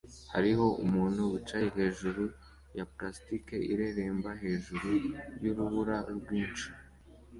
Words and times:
Hariho 0.33 0.65
umuntu 0.85 1.21
wicaye 1.31 1.67
hejuru 1.77 2.23
ya 2.77 2.85
plastike 2.93 3.57
ireremba 3.73 4.31
hejuru 4.43 4.87
yurubura 5.43 5.97
rwinshi 6.19 6.69